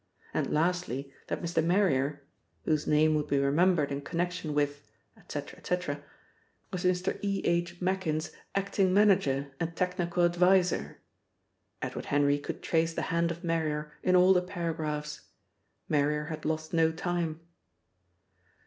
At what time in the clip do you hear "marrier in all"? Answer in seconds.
13.43-14.33